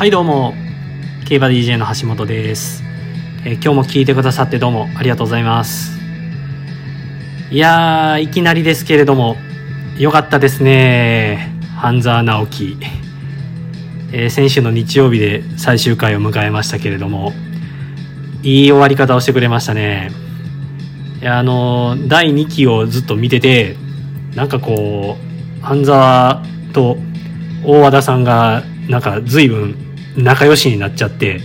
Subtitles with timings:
[0.00, 0.54] はいどうも。
[1.28, 2.82] 競馬 DJ の橋本です、
[3.44, 5.90] えー、今日も聞いてくださってどうもありがとうございます。
[7.50, 9.36] いやーいきなりですけれども
[9.98, 11.52] よかったですね。
[11.76, 12.78] 半沢直樹、
[14.10, 17.34] えー、先週の日曜日で最終回を迎えましたけれども
[18.42, 20.12] いい終わり方をしてくれましたね。
[21.20, 23.76] いやあの第2期をずっと見てて
[24.34, 25.18] なんかこ
[25.60, 26.96] う半沢と
[27.66, 31.40] 大和田さんがなんか随分仲良しになっちゃって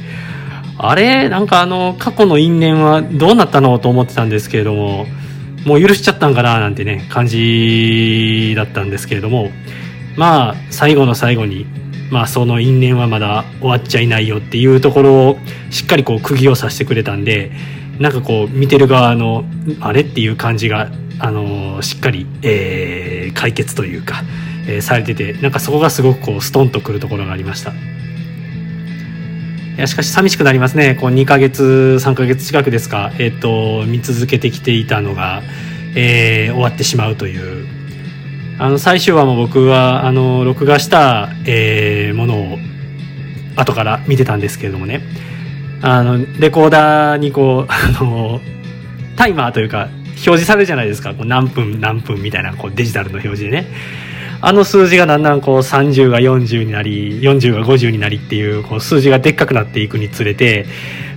[0.78, 5.06] あれなんかあの過去の因縁はどうなったのと思ってたんですけれども
[5.66, 9.50] もう許しちゃったんかななんてね感じだったんですけれども
[10.18, 11.66] まあ最後の最後に
[12.12, 15.38] まあその因縁はまだ終わっちゃいないよっていうところを
[15.72, 17.52] しっかりこう釘を刺してくれたんで
[18.00, 19.46] なんかこう見てる側の
[19.80, 24.24] あれっていう感じがあのしっかり、えー、解決というか
[24.68, 27.72] えー、されててなんかそこがすごくこうストンとくるところがありました。
[29.76, 30.96] いやしかし寂しくなりますね。
[30.96, 35.42] こう2ヶ月3ヶ月近くですか、えーと、見続けてきていたのが、
[35.98, 37.68] えー、終わってしまうという。
[38.58, 42.58] あの最終話も僕はあの録画した、えー、ものを
[43.58, 45.02] 後から見てたんですけれどもね。
[45.82, 48.40] あのレコーダーにこう あの
[49.18, 51.14] タイマーというか表示されるじゃないですか。
[51.14, 53.68] こう何分何分みたいなこうデジタルの表示でね。
[54.42, 60.66] あの数字がだんだんこう30が40になり40が50になりっていうこう数字がでっかくなっていくにつれて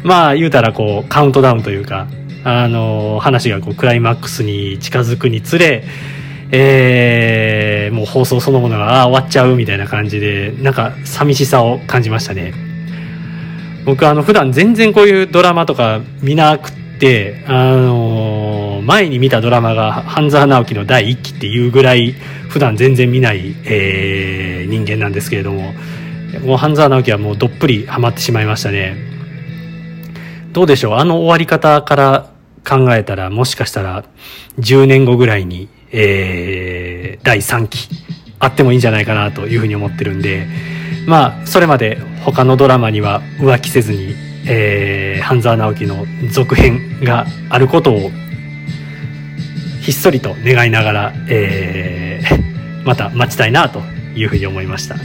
[0.02, 2.06] まあ言うたらこうカウントダウンというか
[2.44, 5.84] あの話がこうクライマックスに近づくにつれ
[6.50, 12.54] えー、もう放送そのものがあ終わっちゃうみたいな感じでなんか寂しさを感じましたね。
[13.84, 22.12] 僕あの普段全然こういうドラマとか見なくってあの前に見たドラマが半沢直樹の第1期っていうぐらい
[22.48, 25.72] 普段全然見ない、えー、人間なんですけれども
[26.44, 28.96] もう半沢直樹はもうどっぷりハマってしまいましたね。
[30.52, 30.94] どうでしょう？
[30.96, 32.30] あの終わり方から
[32.66, 34.04] 考えたらもしかしたら
[34.58, 37.88] 10年後ぐらいに、えー、第3期
[38.38, 40.46] あってもいいんじゃないかなというふうに思ってるんで
[41.06, 44.14] まあそれまで他のドラマには浮気せずに、
[44.46, 48.10] えー、半沢直樹の続編があることを
[49.88, 53.80] ひっそりと願いながら、えー、また待ちたいなと
[54.14, 54.96] いうふうに思いました。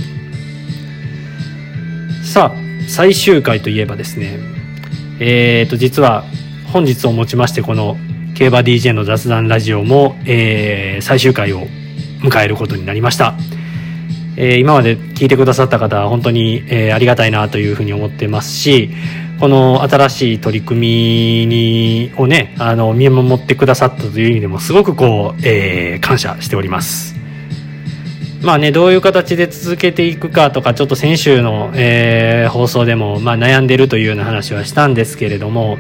[2.21, 2.55] さあ
[2.89, 4.39] 最終回といえばですね
[5.22, 6.25] えー、と実は
[6.73, 7.95] 本日をもちましてこの
[8.35, 11.61] 競馬 DJ の雑談ラジオも、えー、最終回を
[12.22, 13.35] 迎えることになりました、
[14.35, 18.89] えー、今まで聞いてくださった方は本当に、えー、ありがたいなというふうに思ってますし
[19.43, 27.13] この新しい取り組みにをねあの見守ってくださったという意味でもすごくこう、えー、感謝しております。
[28.41, 35.77] まあねどういう形で続けていくかとかちょっと先週の、えー、放送でも、まあ、悩んでるというような話はしたんですけれども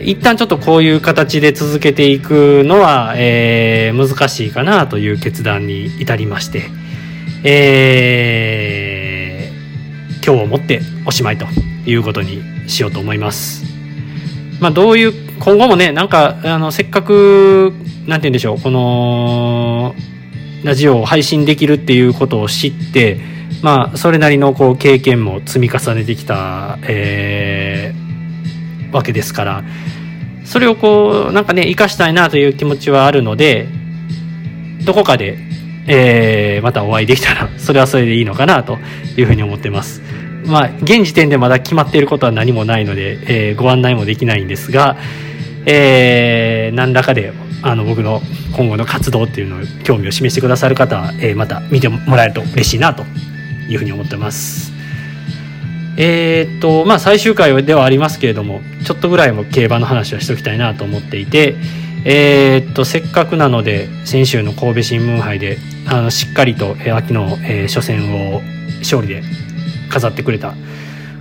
[0.00, 6.62] 一旦ちょっとこういう形で続けていくのは、えー、難しいかなという決断に至りまして、
[7.44, 11.46] えー、今日をもっておしまいと。
[11.86, 13.64] いうことにしようと思います。
[14.60, 17.72] まあ、どういう、今後もね、なんか、あの、せっかく、
[18.06, 19.94] なんて言うんでしょう、この、
[20.64, 23.20] ラジオを配信できるっていうことを知って、
[23.62, 29.64] まあ、それなりのこう経験も積み重ねてきた、えー、わけですから、
[30.44, 33.66] それをこう、なんかね、活かしたいなという気持ちはあるので、
[34.84, 35.38] どこかで、
[35.88, 38.78] えー、またお会いできたら、それはそれでいいのかなと
[39.16, 40.02] いうふうに思ってます。
[40.46, 44.96] まあ、現時点でまだ決まっていることは何もないので、えー、ご案内もできないんですが、
[45.66, 48.20] えー、何らかであの僕の
[48.56, 53.04] 今後の活動っていうのを興味を示してくださる方は、えー、また見てもらえると嬉しいなと
[53.68, 54.72] いうふうに思ってます。
[55.98, 61.56] えー、っとまあ最終回ではありますけれどもちょっとぐらいも競馬の話はしておきたいなと思っていて、
[62.04, 68.42] えー、っとせっかくなので先週の神戸新聞杯であのしっかりと、え秋の、えー、初戦を
[68.80, 69.22] 勝利で
[69.96, 70.54] 飾ってくれた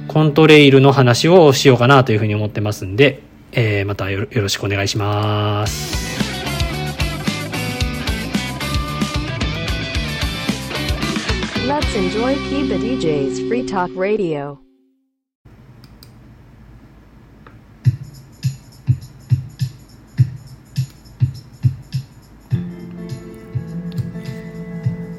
[0.07, 6.05] コントレイルの話をしようかなというふうに思ってますんで、えー、またよろしくお願いします。
[11.67, 14.57] Let's enjoy Kiba DJ's Free Talk Radio.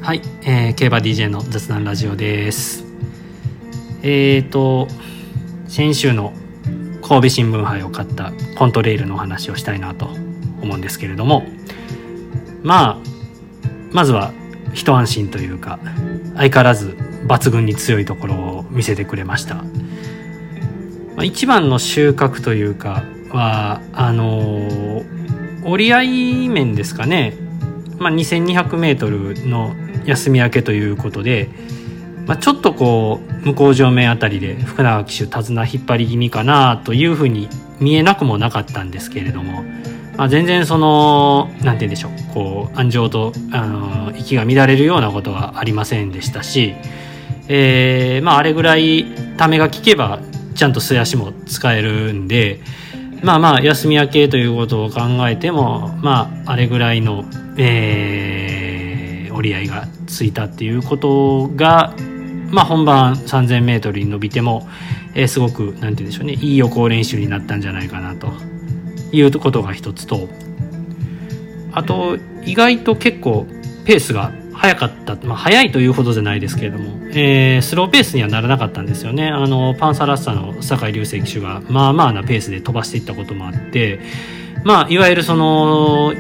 [0.00, 2.86] はい、えー、競馬 DJ の雑談ラジオです。
[4.08, 4.87] えーと
[5.67, 6.32] 先週の
[7.03, 10.06] 神戸新聞杯を買ったコントレイルのお話をしたいなと
[10.62, 11.43] 思うんですけれども
[12.62, 12.99] まあ
[13.91, 14.32] まずは
[14.75, 15.81] 一安心というか
[16.37, 16.91] 相変わらず
[17.26, 19.64] 抜群に強いところを見せてくれました、ま
[21.23, 25.02] あ、一番の収穫というかはあの
[25.64, 27.35] 折り合い面ですかね、
[27.99, 29.75] まあ、2200m の
[30.05, 31.49] 休み明けということで、
[32.26, 39.62] まあ、ちょっとこう向正面あたりで福永騎手手綱引っ張り気味かなというふうに見えなくもなかったんですけれども、
[40.17, 46.75] まあ、全然その何て言うんでしょうこう安城とあの息が乱れるようなことはありませんでしたし、
[47.49, 49.05] えー、まああれぐらい
[49.37, 50.20] ためが効けば
[50.56, 52.61] ちゃんと素足も使えるんで
[53.23, 57.25] まあまあ休み明けということを考えてもまああれぐらいの、
[57.56, 61.94] えー、折り合いがついたっていうことが
[62.51, 64.69] まあ本番 3000m に伸びても、
[65.15, 68.33] えー、すごく何て言うんでしょうねいい予行練習になったんじゃないかなと
[69.13, 70.29] いうことが一つと
[71.73, 73.47] あと意外と結構
[73.85, 79.29] ペースが速かった、まあ、速いというほどじゃないですけれども、えー、スローペースにはならなかったんですよね。
[79.29, 84.01] あのパンサラッサの酒井流星騎手がまあまあなペースで飛ばしていったこともあって
[84.65, 86.15] まあいわゆるその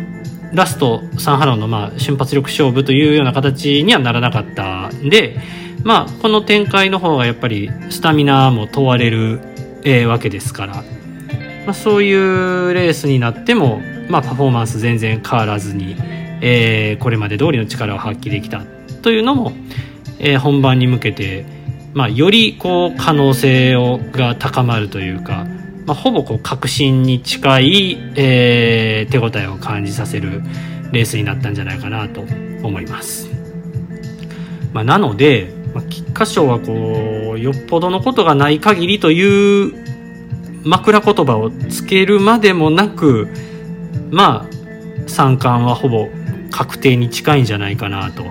[0.52, 5.38] ラストサンハロンのまあ瞬発力勝負というような形にはならなかったんで
[5.82, 9.40] まあこの展開の方がやっぱりスタミナも問われる、
[9.84, 10.74] えー、わけですから、
[11.64, 15.96] まあ、そういうレースになってもまあパフォーマンス全然変わらずに。
[16.40, 18.62] えー、これまで通りの力を発揮できた
[19.02, 19.52] というのも、
[20.18, 21.46] えー、本番に向けて、
[21.94, 25.46] まあ、よりこう可能性をが高まるというか、
[25.86, 30.42] まあ、ほぼこう確信に近い、えー、手応えを感じさせる
[30.92, 32.20] レースになったんじゃないかなと
[32.62, 33.28] 思います。
[34.72, 39.74] まあ、なので、まあ、菊花賞はこうよっぽどのことがない限りという
[40.64, 43.28] 枕言葉をつけるまでもなく
[44.10, 46.08] まあ三冠はほぼ
[46.50, 48.24] 確定に近いんじゃないかなと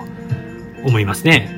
[0.84, 1.54] 思いますね。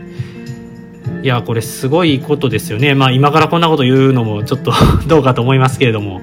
[1.22, 2.94] いやこれすごいことですよね。
[2.94, 4.72] まあ今からこんなこと言うのもちょっと
[5.08, 6.20] どうかと思いますけれども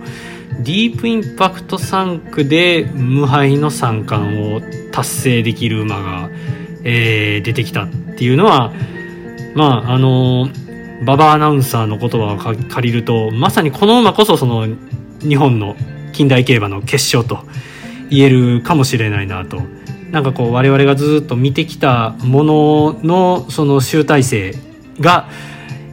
[0.60, 6.30] ディープインパクト3区で無敗の3冠を達成できる馬が、
[6.84, 8.72] えー、出てきたっていうのは
[9.56, 10.50] まああの
[11.02, 14.68] 馬場アナウンサーの言葉を借りるとまさにこの馬こそその
[15.20, 15.76] 日本の
[16.14, 17.46] 近代競馬の決勝と
[18.10, 19.62] 言えるかもしれないなと
[20.12, 24.54] なんかこう我々がずっと見てきたもののその集大成
[25.00, 25.28] が、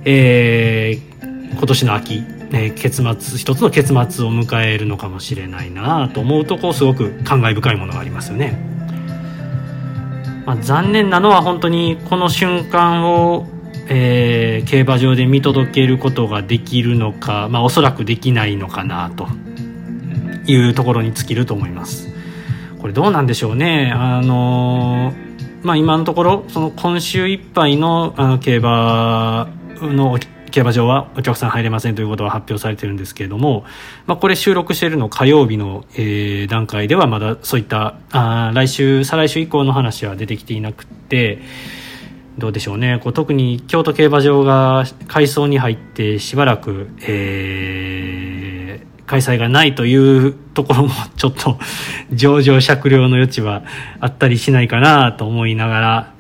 [0.05, 2.23] えー、今年の秋、
[2.53, 8.82] えー、結末一つの結末を迎えるのかもしれないなと思うとこうすごく感慨深いものがありますよね。
[10.45, 13.47] まあ、残念なのは本当にこの瞬間を、
[13.89, 19.29] えー、競馬場で見届けることができるのか、まあ、おそらくできないのかなと
[20.47, 22.09] いうところに尽きると思います。
[22.81, 23.93] これどうなんでしょうね。
[23.95, 25.13] あの
[25.63, 29.49] まあ、今のところ、その今週いっぱいのあの競馬
[29.81, 30.19] の
[30.53, 33.65] 競馬場はお客さん入れませんということは発表されてるんですけれども、
[34.07, 41.41] まあ、これ収録しているの火曜日の、えー、段階ではまだそういったあ来週再来週以降の話は出てきていなくて
[42.39, 42.99] どうでしょうね。
[43.03, 48.13] こう特に京都競馬場が改装に入ってしばらく、えー
[49.13, 51.59] 開催がないというところもちょっと
[52.13, 53.63] 上場酌量の余地は
[54.01, 56.13] あったりしないかなと思いながら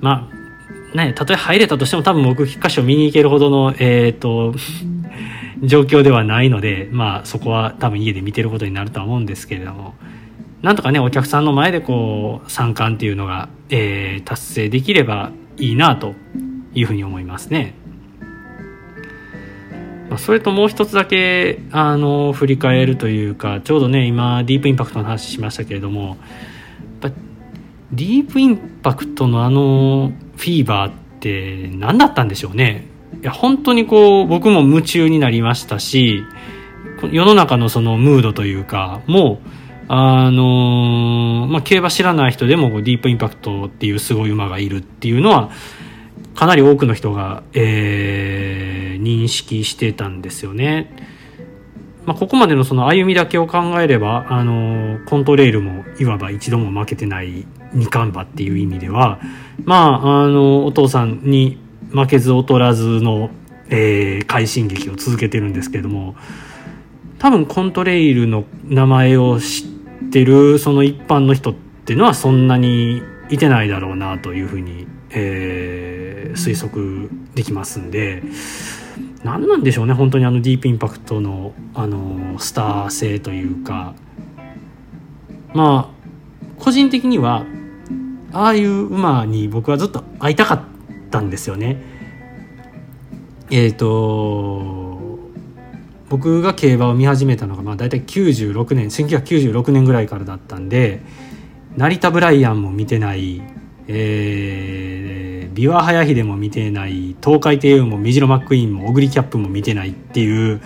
[0.00, 0.43] まあ
[0.94, 4.54] ねたとえ入れたとしても多分僕1箇所見に行けるほどのえ、ー、と
[5.62, 9.94] 状況ではないのでまあそこは多分家で見てることになるとは思うんですけれども
[10.62, 16.14] なんとかねお客さんの前でこう参観っていうのが、えー、達成できればいいなと
[16.74, 17.74] いうふうに思いますね。
[20.18, 26.18] それともう一つだけあの振り返るというかちょうどね今ディープインパクトの話しましたけれども
[27.94, 32.86] ディープインパクトのあのフィーバーって何だったんでしょうね
[33.22, 36.22] いや本当にこう僕も夢中になりましたし
[37.10, 39.48] 世の中のそのムードというかもう
[39.86, 45.50] あのまあ、競馬知らない人でもディープインパクトっていうすごい馬がいるっていうのは
[46.34, 50.90] かなり多くの人が、えー、認識してたんですよね。
[52.06, 59.20] まあ、ここまでのその歩みだけを考えれば、あの、コントレイルもいわば一度も負けてない二冠馬っていう意味では、
[59.64, 61.58] まあ、あの、お父さんに
[61.90, 63.30] 負けず劣らずの、
[63.68, 66.16] えー、快進撃を続けてるんですけども、
[67.18, 76.04] 多分コントレイルの名前を知ってるその一般の人っていうのはそんなにいてないだろうなというふうに、えー
[76.34, 78.22] 推測できますんで
[79.22, 83.94] 何なんでしょうね本当にあのディープインパクトのあのスター性というか。
[85.54, 85.94] まあ
[86.58, 87.46] 個人的には
[88.34, 90.60] ああいう馬に僕はずっと会いたかっ
[91.10, 91.80] たんですよね。
[93.50, 95.18] えっ、ー、と
[96.08, 101.00] 僕が競馬を見始めたのがまあ大体96年1996年ぐらいからだったんで
[101.76, 103.40] 成田ブライアンも見てない、
[103.88, 110.60] えー、ビワハヤヒデも見てない東海帝王もメジロマックイーンもオグリキャップも見てないっていう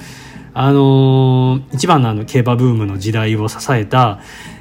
[0.55, 4.21] あのー、一番のあの競馬ブームの時代を支えた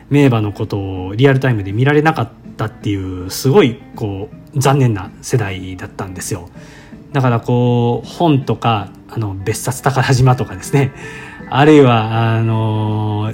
[0.10, 6.50] 名馬のことをリアルタイムで見られなかったっていうすごいこう残念な世代だったんですよ。
[7.14, 10.92] だからこう本とかあの別冊宝島とかですね
[11.50, 13.34] あるいはあの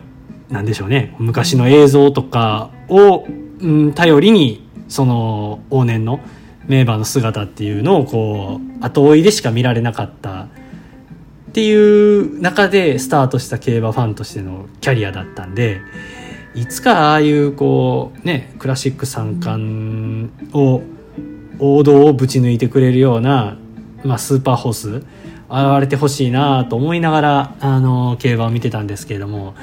[0.50, 3.26] 何でしょうね昔の映像とかを、
[3.60, 6.20] うん、頼りにその往年の
[6.68, 10.48] 名馬の姿っていうのをこう後追いでしか見られなかったっ
[11.54, 15.82] ていう中でスタートした競馬ファンとしてのキャリアだったんで
[16.56, 20.82] いつかああいうこうねクラシック三冠を
[21.60, 23.58] 王道をぶち抜いてくれるような、
[24.04, 25.06] まあ、スーパーホース現
[25.80, 29.56] れてほしいなと思いながらあの競馬を見てたんですけれども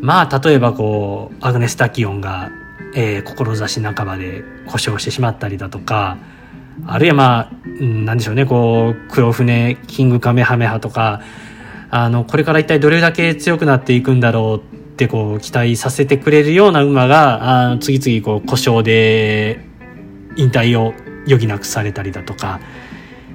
[0.00, 2.50] まあ例えばこうアグネス・タキオンが、
[2.94, 6.18] えー、志半ばで故障してしまったりだとか
[6.86, 7.50] あるいはまあ、
[7.80, 11.22] なんでしょうね、こう、黒船、キングカメハメハとか、
[11.90, 19.58] あの、これから一体どれだけ強くなっていくんだろうってこう、期待させてくれるような馬が、あ次々こう、故障で
[20.36, 20.94] 引退を
[21.26, 22.60] 余儀なくされたりだとか、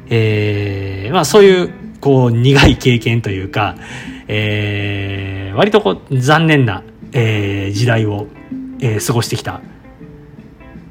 [0.10, 3.76] えー、まあそういう、こう、苦い経験というか、
[4.30, 8.28] えー、割とこう、残念な、えー、時代を、
[8.80, 9.60] えー、過ごしてきた。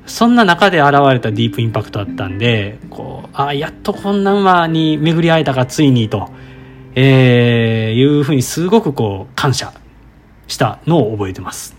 [0.04, 6.28] そんな中で現れたディープインパクトだったんで、こう、あやっとこんな馬に巡り会えたか、ついにと、
[6.94, 9.72] えー、いうふうにすごくこう、感謝。
[10.48, 11.76] したのを覚えてます。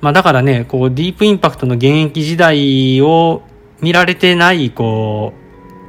[0.00, 3.42] まあだからね、こう、ディープインパクトの現役時代を
[3.80, 5.32] 見られてない、こ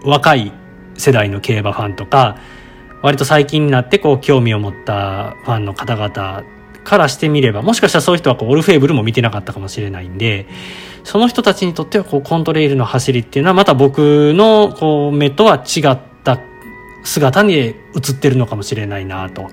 [0.05, 0.51] う、若い
[0.97, 2.37] 世代の競馬ファンとか、
[3.01, 6.43] 割と最近になってこう興味を持ったファンの方々
[6.83, 10.47] からしてみれば、もしかしたらそういう人はこうオルフェーブルも見てなかったかもしれないんで、
[11.03, 16.39] その人たちにとってはこうコントレイルの走りっていうのはまた僕のこう目とは違った
[17.03, 17.73] 姿に映
[18.11, 19.49] ってるのかもしれないなと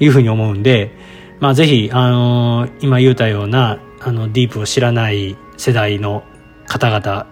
[0.00, 0.90] いうふうに思うんで、
[1.40, 6.24] まあぜひ、あのー、今言うたような、あの、ディープを知らない世代の
[6.66, 7.26] 方々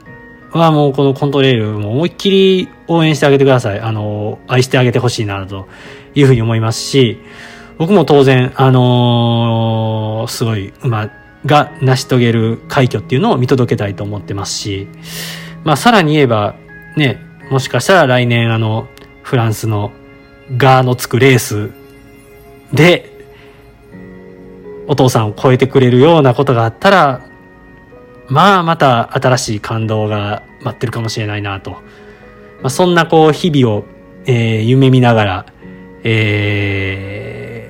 [0.53, 3.81] はもうこのコントレイルも思いっきり応援してあげてください。
[3.81, 5.69] あのー、愛してあげてほしいなと
[6.15, 7.19] いうふうに思いますし、
[7.79, 11.11] 僕も当然、あのー、すごい馬
[11.45, 14.89] が成し遂げる快挙っていうのを見届けたいと思ってますし、
[15.65, 16.55] まあさらに言えば、
[16.97, 17.21] ね、
[17.51, 18.89] もしかしたら来年あの、
[19.23, 19.93] フランスの
[20.57, 21.71] ガーのつくレース
[22.73, 23.11] で、
[24.89, 27.27] お父さんを超えてくれるようなことがあったら、
[28.29, 31.73] まあまた新しい感動が待ってるかもしれないなと。
[31.73, 31.79] ま
[32.65, 33.85] あ、そんなこう日々を、
[34.27, 35.47] えー、夢見ながら、
[36.05, 37.27] えー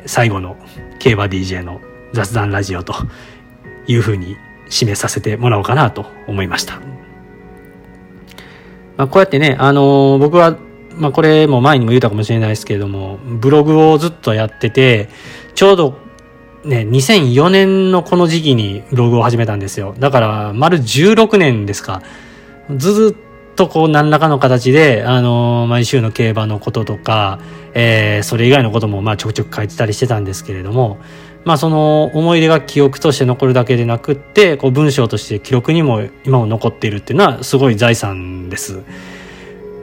[0.07, 0.57] 最後の
[0.99, 1.81] 競馬 DJ の
[2.12, 2.95] 雑談ラジオと
[3.87, 4.37] いうふうに
[4.69, 6.81] 締めさせてもらおうかなと思いました。
[8.97, 10.57] まあ、こうやってね、あのー、僕は、
[10.97, 15.09] まあ、これも前にも言ったかもしれないですけれども、ブログをずっとやってて、
[15.55, 15.99] ちょうど
[16.65, 19.95] ね、2004年のこの時期にブログを始めたんですよ。
[19.99, 22.03] だから、丸16年ですか。
[22.75, 27.41] ずっとこう何らかの形で、あのー、毎週の競馬のこととか、
[27.75, 30.99] えー、それ以外のこともまあちょくちょく書いてたりしてたんですけれども、
[31.45, 38.83] まあその思い出が記憶として残るだけでなくって、こう文章として記録にも今も残っているっていうのはすごい財産です。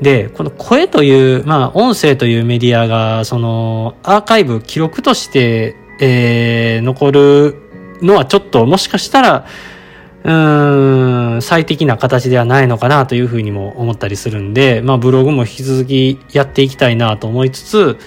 [0.03, 7.55] で、この声という、まあ音声というメディアが、そのアーカイブ、記録として、えー、残る
[8.01, 9.45] のはちょっともしかしたら、
[10.25, 17.97] うん、最適な形ではないのかなというふうにも思ったりするんで、まあブログも引き続きやっていきたいなと思いつつ、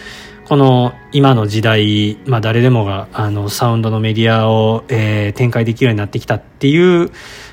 [0.47, 7.11] この今の時代、まあ誰でもがあのサウンドのメディアを、えー、展開できるようになってきたっていう、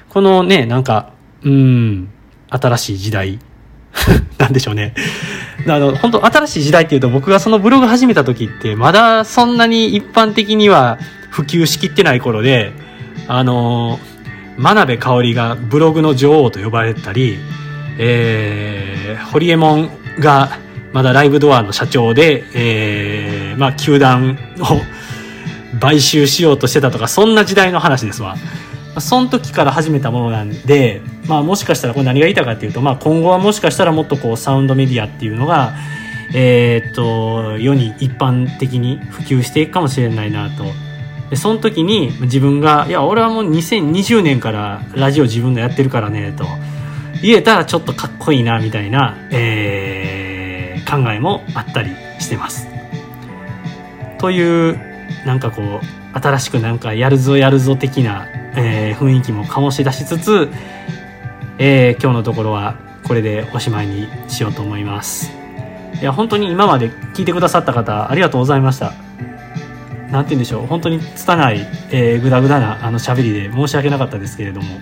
[0.09, 2.09] このね、なんか、うん、
[2.49, 3.39] 新しい時代。
[4.37, 4.93] なんでしょうね。
[5.67, 10.97] あの、本当新しい時代っていうと僕がそのブログ始めた時ってまだそんなに一般的には
[11.29, 12.73] 普及しきってない頃で、
[13.27, 13.99] あの
[14.57, 17.37] 真鍋かおりがブログの女王と呼ばれたり、
[17.97, 20.57] えー、ホリエモンが
[20.93, 28.35] まだライブドアの社長で、えー、まあ、球団を買収しようとしてたとか、そんな時代の話ですわ。
[28.99, 35.73] その時から始めたものなんで、まあもしかしたらこれ何が言いたかっていうと、まあ今後はもしかしたらもっとこうサウンドメディアっていうのが、
[36.33, 40.65] えー、っと、世に一般的に普及していくかもしれないなと。
[41.29, 46.45] でその時に自分が「いや俺はもう2020年からラジオ自分のやってるからね」と。
[47.23, 52.67] 言えたらちょっとかっこいいなみたいな、えー、考えもあったりしてます。
[54.19, 54.77] という
[55.25, 60.49] なんかこう新しくなんかやるぞやるぞ的な、えー、雰囲気も醸し出しつつ、
[61.57, 65.31] えー、今日のところはこれでおしまいにしようと思います。
[66.01, 68.93] いや本当に今まで聞いてくださった方ありがとうございました。
[70.11, 70.67] 何て言うんでしょう。
[70.67, 74.79] 本当に拙い、えー、グダグダなあの喋りで申し訳なかったですけれども。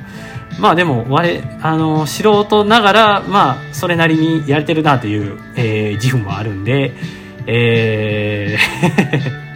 [0.59, 6.93] まあでも我あの素人ながらまあそれなりにやれてるなという、えー、自負もあるんで
[7.47, 9.41] えー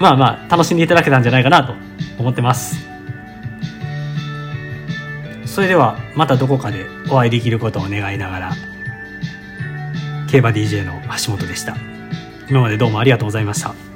[0.00, 1.74] まあまあ楽しんでいただけたんじゃないかなと
[2.18, 2.88] 思ってます。
[5.44, 8.52] それではまたどこかでお会いできることを願いながら
[10.30, 11.76] 競馬 DJ の橋本でした。
[12.48, 13.89] 今までどうもありがとうございました。